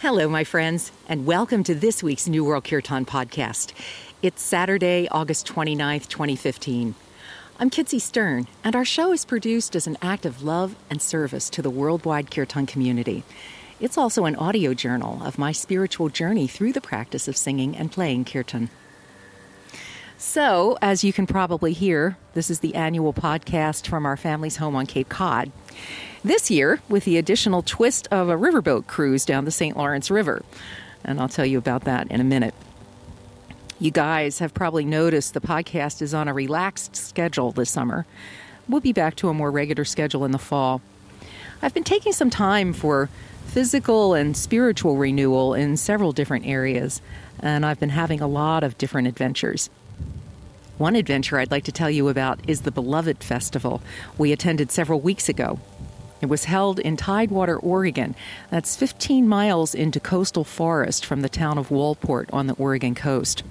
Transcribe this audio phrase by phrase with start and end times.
[0.00, 3.72] Hello, my friends, and welcome to this week's New World Kirtan podcast.
[4.22, 6.94] It's Saturday, August 29th, 2015.
[7.58, 11.50] I'm Kitzie Stern, and our show is produced as an act of love and service
[11.50, 13.24] to the worldwide Kirtan community.
[13.80, 17.90] It's also an audio journal of my spiritual journey through the practice of singing and
[17.90, 18.70] playing Kirtan.
[20.20, 24.74] So, as you can probably hear, this is the annual podcast from our family's home
[24.74, 25.52] on Cape Cod.
[26.24, 29.76] This year, with the additional twist of a riverboat cruise down the St.
[29.76, 30.42] Lawrence River.
[31.04, 32.52] And I'll tell you about that in a minute.
[33.78, 38.04] You guys have probably noticed the podcast is on a relaxed schedule this summer.
[38.68, 40.82] We'll be back to a more regular schedule in the fall.
[41.62, 43.08] I've been taking some time for
[43.46, 47.00] physical and spiritual renewal in several different areas,
[47.38, 49.70] and I've been having a lot of different adventures.
[50.78, 53.82] One adventure I'd like to tell you about is the Beloved Festival
[54.16, 55.58] we attended several weeks ago.
[56.20, 58.14] It was held in Tidewater, Oregon.
[58.50, 63.42] That's 15 miles into coastal forest from the town of Waldport on the Oregon coast.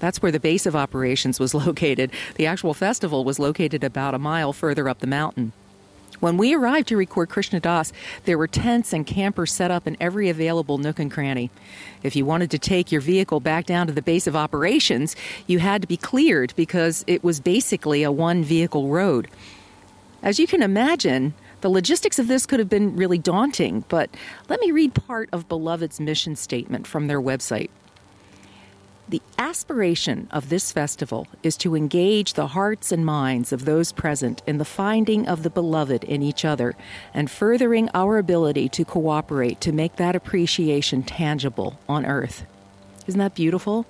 [0.00, 2.10] That's where the base of operations was located.
[2.34, 5.54] The actual festival was located about a mile further up the mountain.
[6.20, 7.92] When we arrived to record Krishna Das,
[8.24, 11.50] there were tents and campers set up in every available nook and cranny.
[12.02, 15.14] If you wanted to take your vehicle back down to the base of operations,
[15.46, 19.28] you had to be cleared because it was basically a one vehicle road.
[20.22, 24.10] As you can imagine, the logistics of this could have been really daunting, but
[24.48, 27.70] let me read part of Beloved's mission statement from their website.
[29.08, 34.42] The aspiration of this festival is to engage the hearts and minds of those present
[34.48, 36.74] in the finding of the beloved in each other
[37.14, 42.44] and furthering our ability to cooperate to make that appreciation tangible on earth.
[43.06, 43.86] Isn't that beautiful?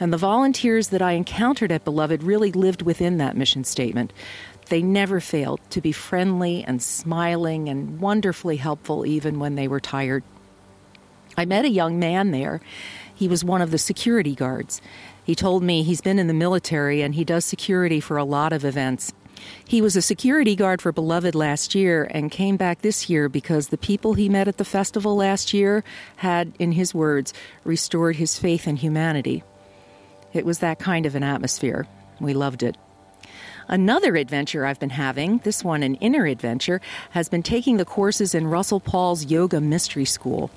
[0.00, 4.14] And the volunteers that I encountered at Beloved really lived within that mission statement.
[4.70, 9.80] They never failed to be friendly and smiling and wonderfully helpful even when they were
[9.80, 10.24] tired.
[11.38, 12.60] I met a young man there.
[13.14, 14.82] He was one of the security guards.
[15.22, 18.52] He told me he's been in the military and he does security for a lot
[18.52, 19.12] of events.
[19.64, 23.68] He was a security guard for Beloved last year and came back this year because
[23.68, 25.84] the people he met at the festival last year
[26.16, 27.32] had, in his words,
[27.62, 29.44] restored his faith in humanity.
[30.32, 31.86] It was that kind of an atmosphere.
[32.18, 32.76] We loved it.
[33.68, 38.34] Another adventure I've been having, this one an inner adventure, has been taking the courses
[38.34, 40.50] in Russell Paul's Yoga Mystery School.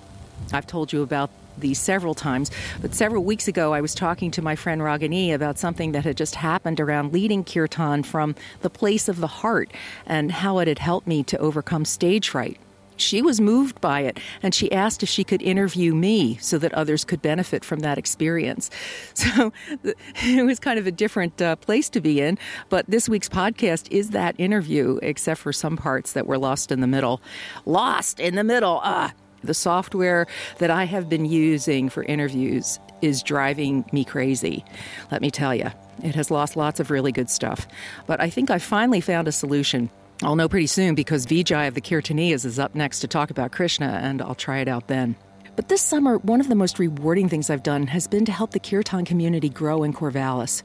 [0.53, 2.50] I've told you about these several times,
[2.81, 6.18] but several weeks ago I was talking to my friend Ragani about something that had
[6.18, 9.72] just happened around leading kirtan from the place of the heart
[10.06, 12.57] and how it had helped me to overcome stage fright
[13.01, 16.74] she was moved by it and she asked if she could interview me so that
[16.74, 18.69] others could benefit from that experience.
[19.13, 19.51] So
[19.84, 22.38] it was kind of a different uh, place to be in.
[22.69, 26.81] But this week's podcast is that interview, except for some parts that were lost in
[26.81, 27.22] the middle.
[27.66, 28.80] Lost in the middle.
[28.84, 29.13] Ah.
[29.44, 30.28] The software
[30.59, 34.63] that I have been using for interviews is driving me crazy.
[35.12, 35.72] Let me tell you,
[36.03, 37.68] it has lost lots of really good stuff.
[38.06, 39.90] But I think I finally found a solution.
[40.24, 43.51] I'll know pretty soon because Vijay of the Kirtaniyas is up next to talk about
[43.51, 45.16] Krishna, and I'll try it out then.
[45.56, 48.51] But this summer, one of the most rewarding things I've done has been to help
[48.51, 50.62] the Kirtan community grow in Corvallis.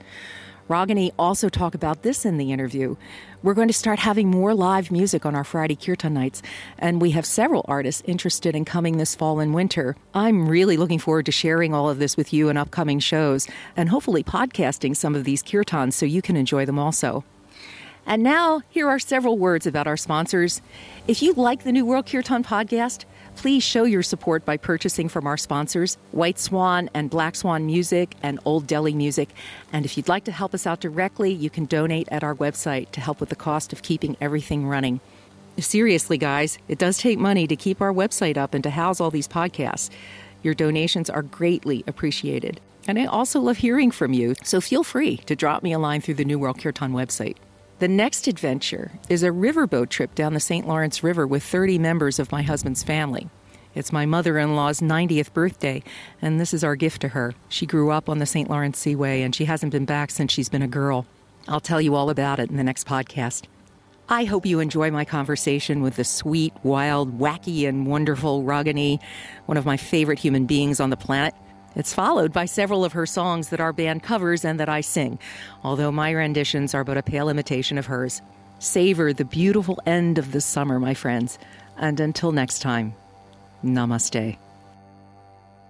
[0.68, 2.96] Ragani also talked about this in the interview.
[3.42, 6.42] We're going to start having more live music on our Friday Kirtan nights,
[6.78, 9.96] and we have several artists interested in coming this fall and winter.
[10.12, 13.46] I'm really looking forward to sharing all of this with you in upcoming shows,
[13.76, 17.24] and hopefully podcasting some of these kirtans so you can enjoy them also.
[18.04, 20.62] And now, here are several words about our sponsors.
[21.06, 23.04] If you like the New World Kirtan podcast,
[23.36, 28.14] please show your support by purchasing from our sponsors, White Swan and Black Swan Music
[28.22, 29.28] and Old Delhi Music.
[29.72, 32.90] And if you'd like to help us out directly, you can donate at our website
[32.92, 35.00] to help with the cost of keeping everything running.
[35.58, 39.10] Seriously, guys, it does take money to keep our website up and to house all
[39.10, 39.90] these podcasts.
[40.42, 42.60] Your donations are greatly appreciated.
[42.88, 46.00] And I also love hearing from you, so feel free to drop me a line
[46.00, 47.36] through the New World Kirtan website.
[47.78, 50.66] The next adventure is a riverboat trip down the St.
[50.66, 53.28] Lawrence River with 30 members of my husband's family.
[53.74, 55.82] It's my mother in law's 90th birthday,
[56.22, 57.34] and this is our gift to her.
[57.50, 58.48] She grew up on the St.
[58.48, 61.04] Lawrence Seaway, and she hasn't been back since she's been a girl.
[61.48, 63.44] I'll tell you all about it in the next podcast.
[64.08, 69.00] I hope you enjoy my conversation with the sweet, wild, wacky, and wonderful Ragani,
[69.44, 71.34] one of my favorite human beings on the planet.
[71.76, 75.18] It's followed by several of her songs that our band covers and that I sing,
[75.62, 78.22] although my renditions are but a pale imitation of hers.
[78.58, 81.38] Savor the beautiful end of the summer, my friends.
[81.76, 82.94] And until next time,
[83.62, 84.38] namaste.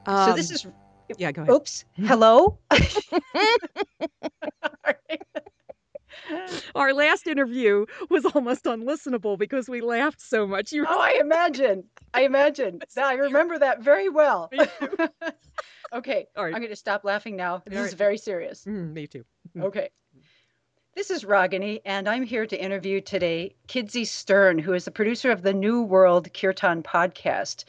[0.07, 0.67] Um, so this is.
[1.19, 1.55] Yeah, go ahead.
[1.55, 1.85] Oops.
[1.97, 2.59] Hello.
[6.75, 10.73] Our last interview was almost unlistenable because we laughed so much.
[10.73, 11.85] You oh, I imagine.
[12.15, 12.81] I imagine.
[12.97, 14.51] I remember that very well.
[15.97, 17.63] okay, I'm going to stop laughing now.
[17.67, 17.87] This right.
[17.87, 18.65] is very serious.
[18.65, 19.25] Mm, me too.
[19.59, 19.91] okay.
[20.95, 25.31] This is Ragani, and I'm here to interview today Kitzie Stern, who is the producer
[25.31, 27.65] of the New World Kirtan podcast.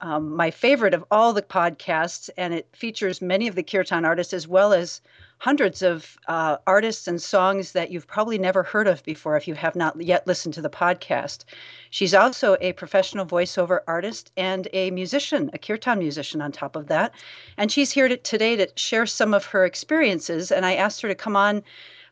[0.00, 4.32] Um, my favorite of all the podcasts, and it features many of the kirtan artists
[4.32, 5.02] as well as
[5.40, 9.54] hundreds of uh, artists and songs that you've probably never heard of before if you
[9.54, 11.44] have not yet listened to the podcast.
[11.88, 16.88] She's also a professional voiceover artist and a musician, a kirtan musician on top of
[16.88, 17.14] that.
[17.56, 20.52] And she's here to, today to share some of her experiences.
[20.52, 21.62] And I asked her to come on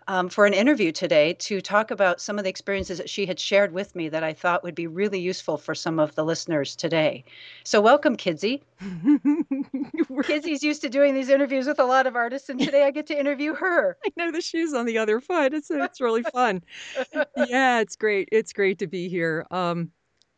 [0.08, 3.38] um, for an interview today to talk about some of the experiences that she had
[3.38, 6.74] shared with me that I thought would be really useful for some of the listeners
[6.74, 7.24] today.
[7.62, 8.62] So, welcome, Kitzie.
[8.80, 13.06] Kitzie's used to doing these interviews with a lot of artists, and today I get
[13.08, 13.98] to interview her.
[14.06, 15.52] I know the shoes on the other foot.
[15.52, 16.62] It's it's really fun.
[17.46, 18.30] yeah, it's great.
[18.32, 19.46] It's great to be here.
[19.50, 19.90] Um,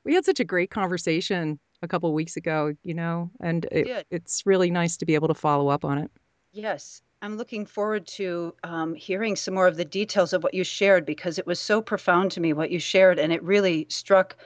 [0.05, 4.45] we had such a great conversation a couple weeks ago, you know, and it, it's
[4.45, 6.11] really nice to be able to follow up on it.
[6.53, 10.65] Yes, I'm looking forward to um, hearing some more of the details of what you
[10.65, 14.37] shared because it was so profound to me what you shared, and it really struck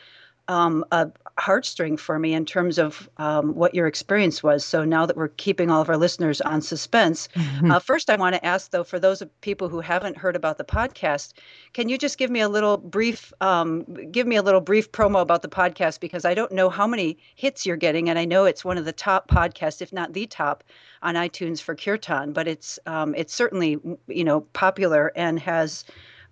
[0.48, 4.64] um, a heartstring for me in terms of um, what your experience was.
[4.64, 7.72] So now that we're keeping all of our listeners on suspense, mm-hmm.
[7.72, 10.64] uh, first I want to ask though, for those people who haven't heard about the
[10.64, 11.32] podcast,
[11.72, 15.20] can you just give me a little brief, um, give me a little brief promo
[15.20, 18.44] about the podcast because I don't know how many hits you're getting, and I know
[18.44, 20.62] it's one of the top podcasts, if not the top,
[21.02, 25.84] on iTunes for Kirtan, but it's um, it's certainly you know popular and has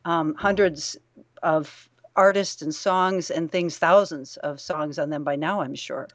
[0.05, 0.97] um, hundreds
[1.43, 6.09] of artists and songs and things, thousands of songs on them by now, I'm sure.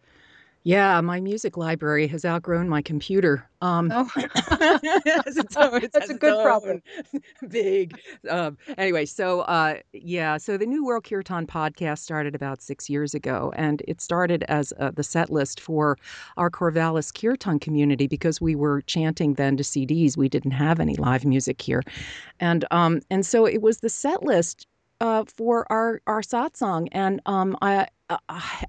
[0.67, 3.49] Yeah, my music library has outgrown my computer.
[3.61, 4.09] Um, oh.
[5.93, 6.81] That's a good problem.
[7.47, 7.97] Big.
[8.29, 13.13] Um, anyway, so uh, yeah, so the New World Kirtan podcast started about six years
[13.13, 15.97] ago, and it started as uh, the set list for
[16.35, 20.17] our Corvallis Kirtan community because we were chanting then to CDs.
[20.17, 21.81] We didn't have any live music here,
[22.41, 24.67] and um, and so it was the set list
[25.01, 27.87] uh, for our our satsang, and um, I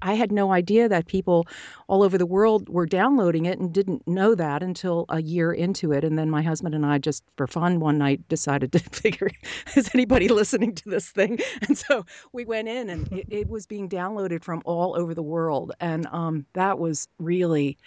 [0.00, 1.46] I had no idea that people
[1.86, 5.92] all over the world were downloading it and didn't know that until a year into
[5.92, 6.02] it.
[6.02, 9.30] And then my husband and I, just for fun, one night decided to figure,
[9.76, 11.38] is anybody listening to this thing?
[11.68, 15.22] And so we went in, and it, it was being downloaded from all over the
[15.22, 17.78] world, and um, that was really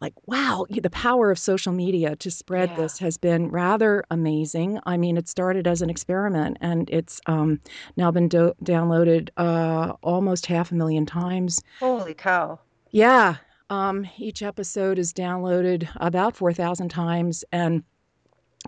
[0.00, 2.76] like, wow, the power of social media to spread yeah.
[2.76, 4.78] this has been rather amazing.
[4.84, 7.60] I mean, it started as an experiment and it's um,
[7.96, 11.62] now been do- downloaded uh, almost half a million times.
[11.80, 12.58] Holy cow.
[12.90, 13.36] Yeah.
[13.70, 17.42] Um, each episode is downloaded about 4,000 times.
[17.50, 17.82] And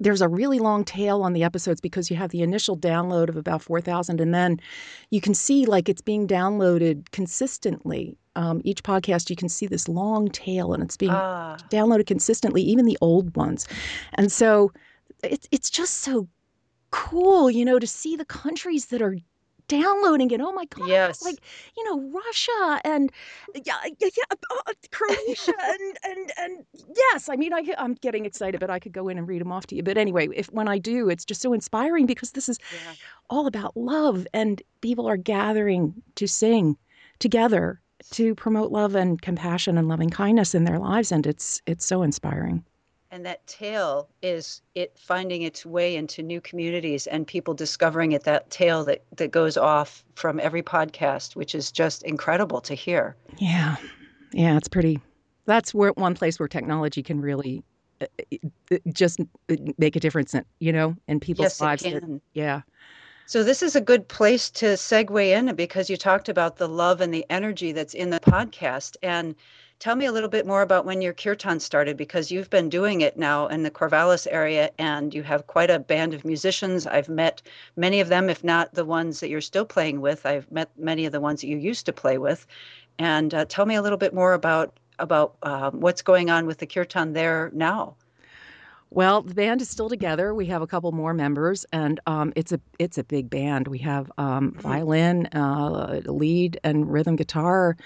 [0.01, 3.37] there's a really long tail on the episodes because you have the initial download of
[3.37, 4.61] about 4,000 and then
[5.11, 8.17] you can see like it's being downloaded consistently.
[8.39, 11.57] Um, each podcast, you can see this long tail and it's being ah.
[11.71, 13.67] downloaded consistently, even the old ones.
[14.15, 14.71] And so
[15.25, 16.29] it's, it's just so
[16.93, 19.17] cool, you know, to see the countries that are
[19.69, 20.41] downloading it.
[20.41, 20.89] Oh my god!
[20.89, 21.39] Yes, like
[21.77, 23.13] you know Russia and
[23.55, 24.37] yeah, yeah, yeah
[24.67, 27.29] uh, Croatia and and and yes.
[27.29, 29.67] I mean, I I'm getting excited, but I could go in and read them off
[29.69, 29.83] to you.
[29.83, 32.95] But anyway, if when I do, it's just so inspiring because this is yeah.
[33.31, 36.77] all about love, and people are gathering to sing
[37.19, 41.85] together to promote love and compassion and loving kindness in their lives, and it's it's
[41.85, 42.65] so inspiring.
[43.11, 48.25] And that tale is it finding its way into new communities and people discovering it
[48.25, 53.17] that tale that that goes off from every podcast which is just incredible to hear.
[53.39, 53.77] Yeah.
[54.33, 55.01] Yeah it's pretty
[55.47, 57.65] that's where one place where technology can really
[58.03, 58.07] uh,
[58.71, 61.85] uh, just uh, make a difference in, you know in people's yes, lives.
[61.85, 62.21] it can.
[62.35, 62.61] yeah
[63.29, 67.01] so this is a good place to segue in because you talked about the love
[67.01, 69.35] and the energy that's in the podcast and
[69.81, 73.01] Tell me a little bit more about when your kirtan started because you've been doing
[73.01, 76.85] it now in the Corvallis area and you have quite a band of musicians.
[76.85, 77.43] I've met
[77.77, 80.27] many of them, if not the ones that you're still playing with.
[80.27, 82.45] I've met many of the ones that you used to play with.
[82.99, 86.59] And uh, tell me a little bit more about about uh, what's going on with
[86.59, 87.95] the kirtan there now.
[88.91, 90.35] Well, the band is still together.
[90.35, 93.69] We have a couple more members, and um, it's a it's a big band.
[93.69, 97.77] We have um, violin, uh, lead, and rhythm guitar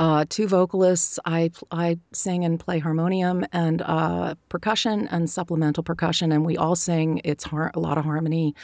[0.00, 1.18] uh, two vocalists.
[1.26, 6.74] I I sing and play harmonium and uh, percussion and supplemental percussion, and we all
[6.74, 7.20] sing.
[7.22, 8.54] It's har- a lot of harmony,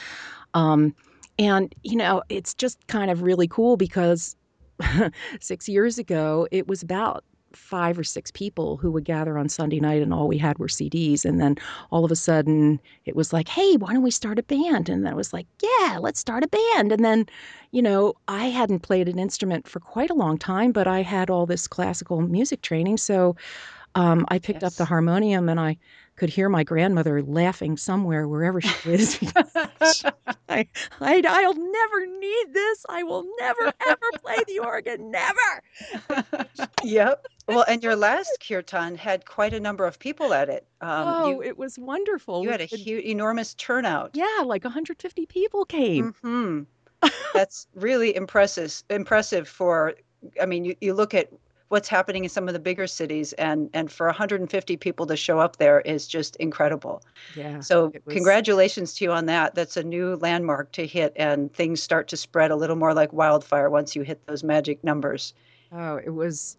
[0.55, 0.95] um,
[1.37, 4.35] and you know it's just kind of really cool because
[5.39, 7.23] six years ago it was about
[7.53, 10.67] five or six people who would gather on Sunday night, and all we had were
[10.67, 11.25] CDs.
[11.25, 11.57] And then
[11.91, 14.89] all of a sudden, it was like, hey, why don't we start a band?
[14.89, 16.91] And then it was like, yeah, let's start a band.
[16.91, 17.25] And then,
[17.71, 21.29] you know, I hadn't played an instrument for quite a long time, but I had
[21.29, 22.97] all this classical music training.
[22.97, 23.35] So
[23.95, 24.73] um, I picked yes.
[24.73, 25.77] up the harmonium and I
[26.17, 29.19] could hear my grandmother laughing somewhere, wherever she is.
[30.49, 30.67] I,
[30.99, 32.85] I, I'll never need this.
[32.89, 34.11] I will never, ever
[34.43, 35.11] play the organ.
[35.11, 36.59] Never.
[36.83, 37.25] yep.
[37.47, 40.65] Well, and your last kirtan had quite a number of people at it.
[40.81, 42.43] Um, oh, you, it was wonderful.
[42.43, 44.11] You had a huge, enormous turnout.
[44.13, 46.13] Yeah, like 150 people came.
[46.23, 47.09] Mm-hmm.
[47.33, 48.83] That's really impressive.
[48.89, 49.95] Impressive for.
[50.41, 51.31] I mean, you, you look at
[51.69, 55.39] what's happening in some of the bigger cities and and for 150 people to show
[55.39, 57.01] up there is just incredible.
[57.35, 58.13] Yeah so was...
[58.13, 59.55] congratulations to you on that.
[59.55, 63.11] That's a new landmark to hit and things start to spread a little more like
[63.13, 65.33] wildfire once you hit those magic numbers.
[65.71, 66.57] Oh it was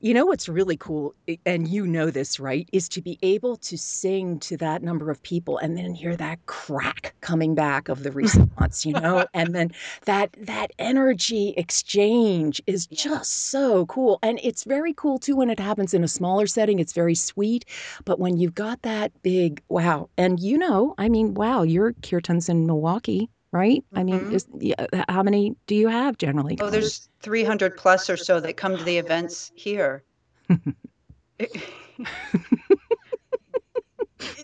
[0.00, 1.14] you know what's really cool,
[1.44, 5.22] and you know this, right, is to be able to sing to that number of
[5.22, 9.70] people and then hear that crack coming back of the response, you know, and then
[10.06, 14.18] that that energy exchange is just so cool.
[14.22, 16.78] And it's very cool too when it happens in a smaller setting.
[16.78, 17.66] It's very sweet.
[18.06, 22.48] But when you've got that big wow, and you know, I mean, wow, your kirtans
[22.48, 23.84] in Milwaukee right?
[23.86, 23.98] Mm-hmm.
[23.98, 24.34] I mean, mm-hmm.
[24.34, 26.58] is, yeah, how many do you have generally?
[26.60, 30.02] Oh, there's 300 plus or so that come to the events here.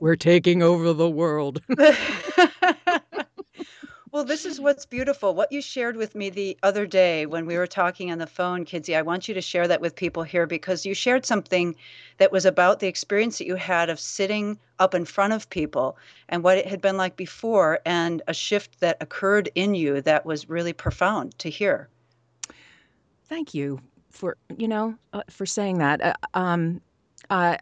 [0.01, 1.63] We're taking over the world.
[4.17, 5.35] Well, this is what's beautiful.
[5.35, 8.65] What you shared with me the other day when we were talking on the phone,
[8.65, 11.77] Kitzie, I want you to share that with people here because you shared something
[12.17, 15.99] that was about the experience that you had of sitting up in front of people
[16.31, 20.25] and what it had been like before and a shift that occurred in you that
[20.25, 21.91] was really profound to hear.
[23.29, 26.01] Thank you for, you know, uh, for saying that.
[26.01, 26.81] Uh, um,
[27.29, 27.59] uh,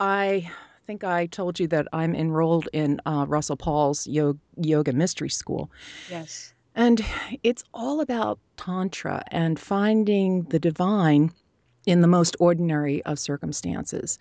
[0.00, 0.50] I
[0.90, 5.70] think I told you that I'm enrolled in uh, Russell Paul's Yoga Mystery School.
[6.10, 6.52] Yes.
[6.74, 7.04] And
[7.44, 11.30] it's all about Tantra and finding the divine
[11.86, 14.18] in the most ordinary of circumstances.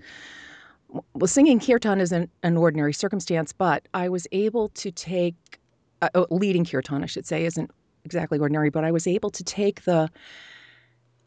[0.90, 5.60] Well, singing kirtan isn't an ordinary circumstance, but I was able to take,
[6.04, 7.72] uh, oh, leading kirtan, I should say, isn't
[8.06, 10.08] exactly ordinary, but I was able to take the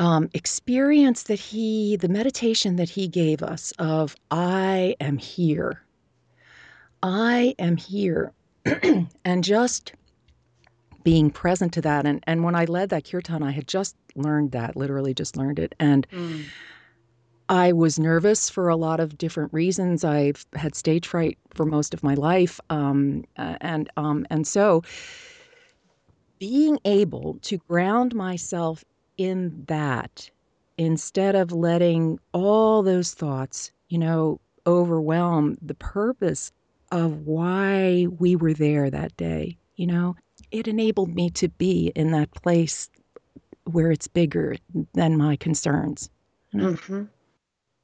[0.02, 5.80] um, experience that he, the meditation that he gave us of, I am here.
[7.04, 8.32] I am here.
[9.24, 9.92] and just
[11.04, 12.04] being present to that.
[12.04, 15.60] And, and when I led that kirtan, I had just learned that, literally just learned
[15.60, 15.72] it.
[15.78, 16.46] And mm.
[17.48, 20.02] I was nervous for a lot of different reasons.
[20.02, 22.58] I've had stage fright for most of my life.
[22.70, 24.82] Um, and, um, and so
[26.40, 28.84] being able to ground myself
[29.16, 30.30] in that
[30.78, 36.52] instead of letting all those thoughts, you know, overwhelm the purpose
[36.90, 40.14] of why we were there that day, you know,
[40.50, 42.90] it enabled me to be in that place
[43.64, 44.56] where it's bigger
[44.94, 46.10] than my concerns.
[46.52, 46.72] You know?
[46.72, 47.04] mm-hmm.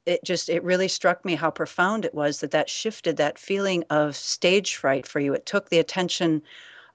[0.05, 3.83] It just, it really struck me how profound it was that that shifted that feeling
[3.89, 5.33] of stage fright for you.
[5.33, 6.41] It took the attention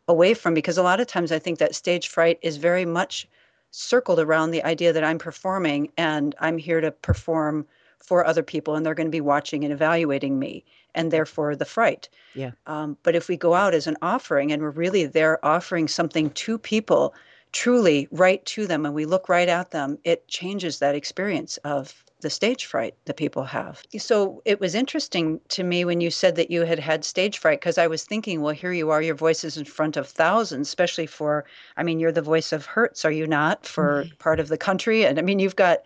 [0.08, 3.28] away from, because a lot of times I think that stage fright is very much
[3.74, 7.66] circled around the idea that I'm performing and I'm here to perform
[7.98, 10.64] for other people and they're going to be watching and evaluating me
[10.94, 12.08] and therefore the fright.
[12.34, 12.52] Yeah.
[12.68, 16.30] Um, but if we go out as an offering and we're really there offering something
[16.30, 17.14] to people,
[17.50, 22.04] truly right to them, and we look right at them, it changes that experience of
[22.24, 23.82] the stage fright that people have.
[23.98, 27.60] So it was interesting to me when you said that you had had stage fright
[27.60, 30.66] because I was thinking, well, here you are, your voice is in front of thousands,
[30.66, 31.44] especially for,
[31.76, 34.16] I mean, you're the voice of Hertz, are you not, for mm-hmm.
[34.16, 35.04] part of the country?
[35.04, 35.80] And I mean, you've got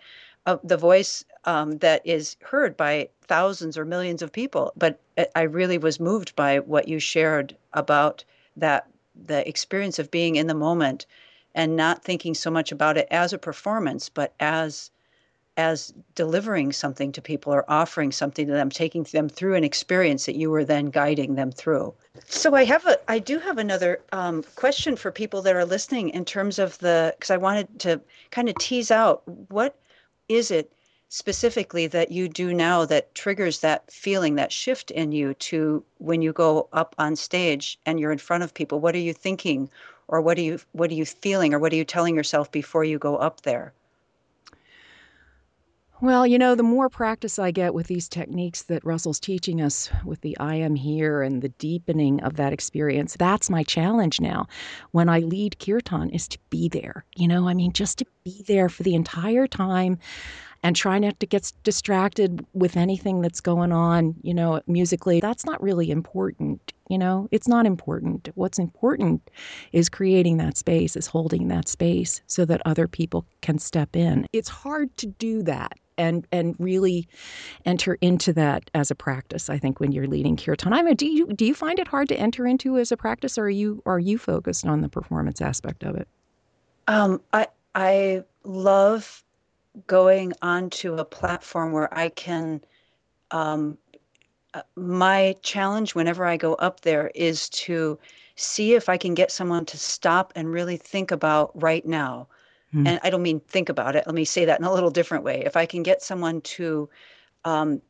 [0.47, 4.73] uh, the voice um, that is heard by thousands or millions of people.
[4.77, 5.01] But
[5.35, 8.23] I really was moved by what you shared about
[8.57, 11.05] that the experience of being in the moment
[11.53, 14.93] and not thinking so much about it as a performance, but as
[15.59, 20.25] as delivering something to people or offering something to them, taking them through an experience
[20.25, 21.93] that you were then guiding them through.
[22.27, 26.11] So I have a, I do have another um, question for people that are listening
[26.11, 28.01] in terms of the, because I wanted to
[28.31, 29.75] kind of tease out what
[30.29, 30.73] is it
[31.09, 36.23] specifically that you do now that triggers that feeling, that shift in you to when
[36.23, 38.79] you go up on stage and you're in front of people.
[38.79, 39.71] What are you thinking,
[40.07, 42.85] or what are you what are you feeling, or what are you telling yourself before
[42.85, 43.73] you go up there?
[46.01, 49.91] Well, you know, the more practice I get with these techniques that Russell's teaching us
[50.05, 54.47] with the I am here and the deepening of that experience, that's my challenge now.
[54.93, 57.05] When I lead kirtan is to be there.
[57.17, 59.99] You know, I mean, just to be there for the entire time
[60.63, 65.19] and try not to get distracted with anything that's going on, you know, musically.
[65.19, 66.73] That's not really important.
[66.89, 68.29] You know, it's not important.
[68.37, 69.29] What's important
[69.73, 74.27] is creating that space, is holding that space so that other people can step in.
[74.33, 77.07] It's hard to do that and and really
[77.65, 79.51] enter into that as a practice.
[79.51, 82.09] I think when you're leading kirtan, I mean, do you do you find it hard
[82.09, 85.41] to enter into as a practice, or are you are you focused on the performance
[85.41, 86.09] aspect of it?
[86.87, 89.23] Um, I I love
[89.87, 92.63] going onto a platform where I can.
[93.31, 93.77] Um,
[94.55, 97.99] uh, my challenge whenever I go up there is to
[98.37, 102.29] see if I can get someone to stop and really think about right now.
[102.75, 102.87] Mm.
[102.87, 104.05] And I don't mean think about it.
[104.07, 105.43] Let me say that in a little different way.
[105.45, 106.89] If I can get someone to,
[107.45, 107.83] um,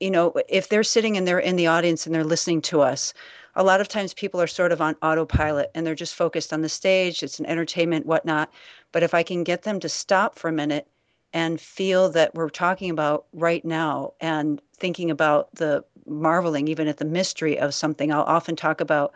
[0.00, 3.14] you know, if they're sitting and they're in the audience and they're listening to us,
[3.56, 6.62] a lot of times people are sort of on autopilot and they're just focused on
[6.62, 7.22] the stage.
[7.22, 8.52] It's an entertainment, whatnot.
[8.92, 10.86] But if I can get them to stop for a minute
[11.32, 16.96] and feel that we're talking about right now and thinking about the marveling even at
[16.96, 19.12] the mystery of something i'll often talk about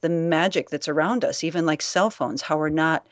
[0.00, 3.06] the magic that's around us even like cell phones how we're not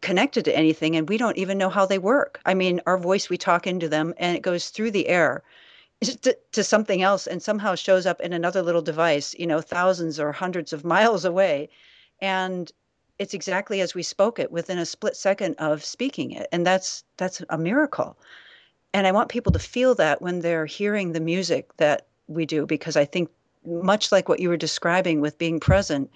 [0.00, 2.40] connected to anything and we don't even know how they work.
[2.44, 5.42] I mean our voice we talk into them and it goes through the air
[6.02, 10.18] to, to something else and somehow shows up in another little device you know thousands
[10.18, 11.68] or hundreds of miles away.
[12.20, 12.70] And
[13.18, 17.04] it's exactly as we spoke it within a split second of speaking it and that's
[17.16, 18.16] that's a miracle.
[18.94, 22.66] And i want people to feel that when they're hearing the music that we do
[22.66, 23.30] because i think
[23.64, 26.10] much like what you were describing with being present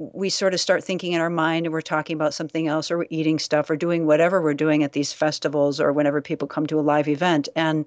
[0.00, 2.96] we sort of start thinking in our mind and we're talking about something else or
[2.96, 6.66] we're eating stuff or doing whatever we're doing at these festivals or whenever people come
[6.66, 7.50] to a live event.
[7.54, 7.86] And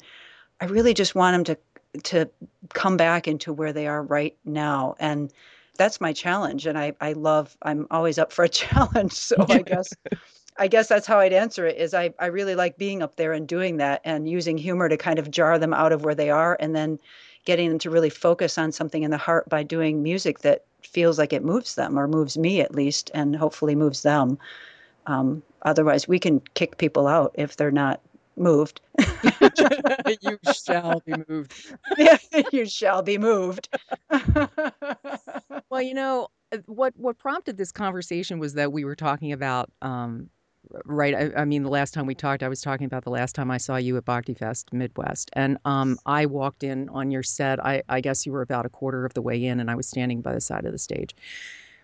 [0.62, 2.29] i really just want them to to
[2.74, 4.96] come back into where they are right now.
[5.00, 5.32] And
[5.77, 6.67] that's my challenge.
[6.67, 9.13] And i i love i'm always up for a challenge.
[9.13, 9.91] So i guess
[10.60, 13.34] i guess that's how i'd answer it is i i really like being up there
[13.34, 16.29] and doing that and using humor to kind of jar them out of where they
[16.29, 17.00] are and then
[17.46, 21.18] getting them to really focus on something in the heart by doing music that feels
[21.18, 24.38] like it moves them or moves me at least and hopefully moves them
[25.06, 28.02] um, otherwise we can kick people out if they're not
[28.36, 28.82] moved.
[30.22, 31.54] you shall be moved.
[32.52, 33.69] you shall be moved.
[35.69, 36.93] well, you know uh, what?
[36.98, 39.69] What prompted this conversation was that we were talking about.
[39.82, 40.30] Um,
[40.86, 43.36] right, I, I, mean, the last time we talked, I was talking about the last
[43.36, 47.23] time I saw you at Bhakti Fest Midwest, and um, I walked in on your
[47.23, 47.63] set.
[47.63, 49.88] I, I guess you were about a quarter of the way in, and I was
[49.88, 51.15] standing by the side of the stage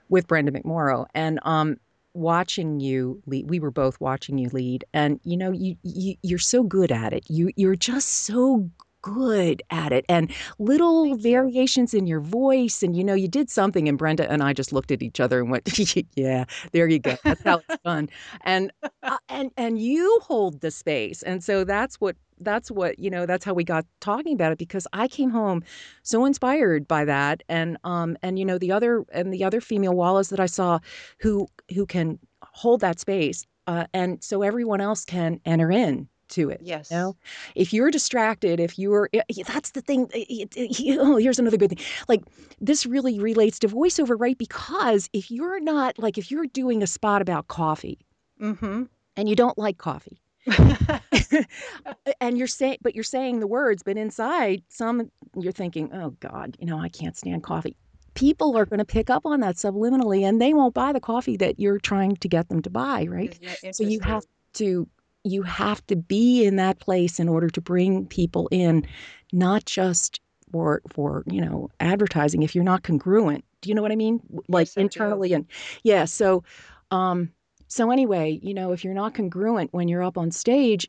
[0.10, 1.78] with Brenda McMorrow, and um,
[2.14, 6.40] watching you lead we were both watching you lead and you know you, you you're
[6.40, 8.68] so good at it you you're just so
[9.02, 13.88] good at it and little variations in your voice and you know you did something
[13.88, 15.68] and Brenda and I just looked at each other and went
[16.16, 18.10] yeah there you go that's how it's done
[18.44, 18.72] and
[19.04, 23.26] uh, and and you hold the space and so that's what that's what you know
[23.26, 25.64] that's how we got talking about it because I came home
[26.04, 29.94] so inspired by that and um and you know the other and the other female
[29.94, 30.80] wallas that I saw
[31.20, 36.50] who who can hold that space uh, and so everyone else can enter in to
[36.50, 36.62] it.
[36.64, 36.92] Yes.
[36.92, 37.16] You know?
[37.56, 40.10] If you're distracted, if you're, eh, that's the thing.
[40.14, 41.86] Eh, it, it, eh, oh, here's another good thing.
[42.08, 42.24] Like,
[42.60, 44.38] this really relates to voiceover, right?
[44.38, 48.00] Because if you're not, like, if you're doing a spot about coffee
[48.42, 48.84] mm-hmm.
[49.16, 50.22] and you don't like coffee,
[52.22, 56.56] and you're saying, but you're saying the words, but inside, some you're thinking, oh God,
[56.60, 57.76] you know, I can't stand coffee.
[58.16, 61.38] People are going to pick up on that subliminally, and they won't buy the coffee
[61.38, 63.38] that you're trying to get them to buy, right?
[63.72, 64.88] So you have to
[65.24, 68.88] you have to be in that place in order to bring people in,
[69.32, 70.20] not just
[70.52, 72.44] for for you know advertising.
[72.44, 74.22] If you're not congruent, do you know what I mean?
[74.48, 75.46] Like yes, internally and
[75.84, 76.06] yeah.
[76.06, 76.44] So,
[76.92, 77.32] um,
[77.68, 80.88] so anyway, you know, if you're not congruent when you're up on stage,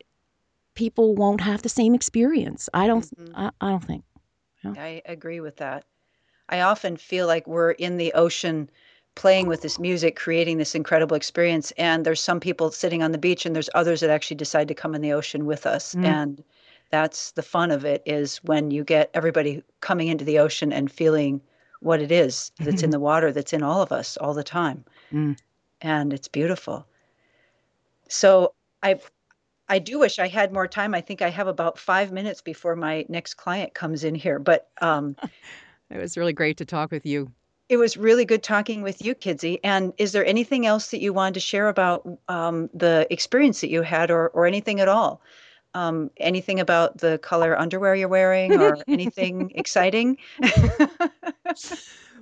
[0.75, 2.69] people won't have the same experience.
[2.73, 3.05] I don't.
[3.17, 3.35] Mm-hmm.
[3.35, 4.03] I, I, don't think.
[4.65, 5.85] I agree with that.
[6.49, 8.69] I often feel like we're in the ocean
[9.15, 11.71] playing with this music, creating this incredible experience.
[11.77, 14.73] And there's some people sitting on the beach, and there's others that actually decide to
[14.73, 15.95] come in the ocean with us.
[15.95, 16.05] Mm.
[16.05, 16.43] And
[16.89, 20.91] that's the fun of it is when you get everybody coming into the ocean and
[20.91, 21.41] feeling
[21.79, 24.83] what it is that's in the water that's in all of us all the time.
[25.11, 25.37] Mm.
[25.81, 26.85] And it's beautiful.
[28.07, 28.99] So I
[29.67, 30.93] I do wish I had more time.
[30.93, 34.37] I think I have about five minutes before my next client comes in here.
[34.37, 35.15] But um,
[35.89, 37.31] it was really great to talk with you.
[37.71, 39.57] It was really good talking with you, Kitzie.
[39.63, 43.69] And is there anything else that you wanted to share about um, the experience that
[43.69, 45.21] you had or, or anything at all?
[45.73, 50.17] Um, anything about the color underwear you're wearing or anything exciting?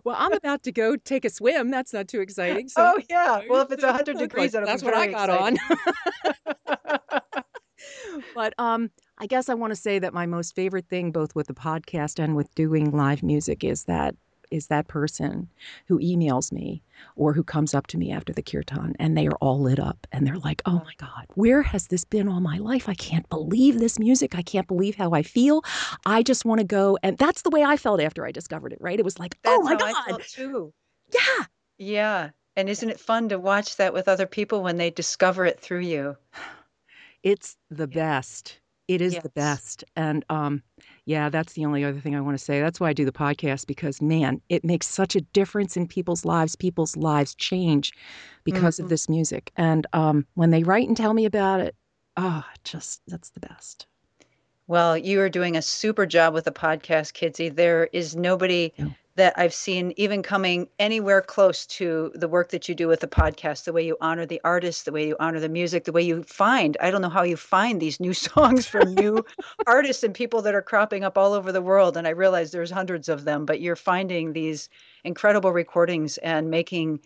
[0.04, 1.72] well, I'm about to go take a swim.
[1.72, 2.70] That's not too exciting.
[2.70, 3.42] So oh yeah.
[3.50, 5.58] Well, if it's 100 degrees, that's what I got exciting.
[6.28, 7.44] on.
[8.36, 11.48] but um, I guess I want to say that my most favorite thing, both with
[11.48, 14.14] the podcast and with doing live music, is that
[14.52, 15.50] is that person
[15.88, 16.82] who emails me
[17.16, 20.08] or who comes up to me after the kirtan and they are all lit up
[20.12, 22.90] and they're like, oh my God, where has this been all my life?
[22.90, 24.36] I can't believe this music.
[24.36, 25.64] I can't believe how I feel.
[26.06, 26.98] I just want to go.
[27.04, 29.00] And that's the way I felt after I discovered it, right?
[29.00, 30.22] It was like, oh that's oh my God.
[30.28, 30.74] too.
[31.14, 31.46] Yeah.
[31.78, 32.30] Yeah.
[32.56, 35.82] And isn't it fun to watch that with other people when they discover it through
[35.82, 36.18] you?
[37.24, 38.60] It's the best.
[38.88, 39.24] It is yes.
[39.24, 39.84] the best.
[39.96, 40.64] And um,
[41.10, 42.62] yeah, that's the only other thing I want to say.
[42.62, 46.24] That's why I do the podcast because, man, it makes such a difference in people's
[46.24, 46.56] lives.
[46.56, 47.94] People's lives change
[48.44, 48.84] because mm-hmm.
[48.84, 49.52] of this music.
[49.58, 51.76] And um, when they write and tell me about it,
[52.16, 53.88] oh, just that's the best.
[54.68, 57.56] Well, you are doing a super job with the podcast, Kitzie.
[57.56, 62.70] There is nobody yeah that I've seen even coming anywhere close to the work that
[62.70, 65.42] you do with the podcast, the way you honor the artists, the way you honor
[65.42, 68.66] the music, the way you find, I don't know how you find these new songs
[68.66, 69.26] from new
[69.68, 71.98] artists and people that are cropping up all over the world.
[71.98, 74.70] And I realize there's hundreds of them, but you're finding these
[75.04, 77.02] incredible recordings and making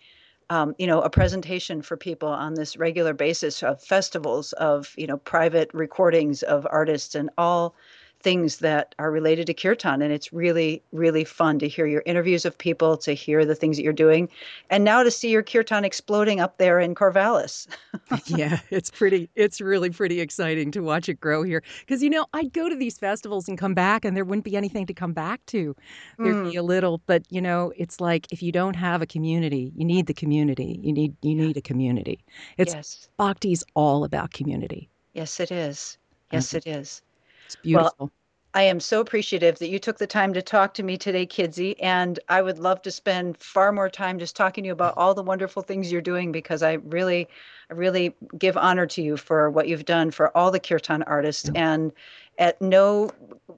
[0.51, 5.07] um, you know, a presentation for people on this regular basis of festivals, of you
[5.07, 7.75] know, private recordings of artists, and all
[8.23, 12.45] things that are related to kirtan and it's really really fun to hear your interviews
[12.45, 14.29] of people to hear the things that you're doing
[14.69, 17.67] and now to see your kirtan exploding up there in corvallis.
[18.25, 21.61] Yeah it's pretty it's really pretty exciting to watch it grow here.
[21.81, 24.55] Because you know i'd go to these festivals and come back and there wouldn't be
[24.55, 25.75] anything to come back to.
[26.17, 26.51] There'd mm.
[26.51, 29.85] be a little but you know it's like if you don't have a community you
[29.85, 30.79] need the community.
[30.81, 32.19] You need you need a community.
[32.57, 33.09] It's yes.
[33.19, 34.89] bhakti's all about community.
[35.13, 35.97] Yes it is.
[36.31, 37.01] Yes it is
[37.45, 37.93] it's beautiful.
[37.99, 38.11] Well,
[38.55, 41.75] I am so appreciative that you took the time to talk to me today, Kitzie.
[41.81, 45.15] And I would love to spend far more time just talking to you about all
[45.15, 47.27] the wonderful things you're doing because I really,
[47.71, 51.49] I really give honor to you for what you've done for all the kirtan artists.
[51.55, 51.91] And
[52.37, 53.09] at no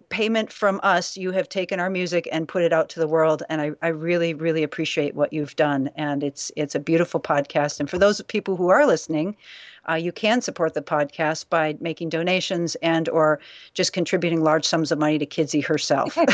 [0.09, 3.43] payment from us, you have taken our music and put it out to the world.
[3.49, 5.89] And I, I really, really appreciate what you've done.
[5.95, 7.79] And it's it's a beautiful podcast.
[7.79, 9.35] And for those people who are listening,
[9.89, 13.39] uh, you can support the podcast by making donations and or
[13.73, 16.17] just contributing large sums of money to Kitzie herself.